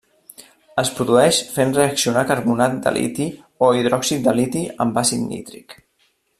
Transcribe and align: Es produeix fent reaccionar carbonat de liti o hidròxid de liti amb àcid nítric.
Es 0.83 0.89
produeix 0.99 1.41
fent 1.57 1.75
reaccionar 1.75 2.23
carbonat 2.31 2.79
de 2.87 2.95
liti 2.97 3.29
o 3.67 3.71
hidròxid 3.83 4.25
de 4.31 4.35
liti 4.41 4.65
amb 4.87 4.99
àcid 5.05 5.25
nítric. 5.31 5.81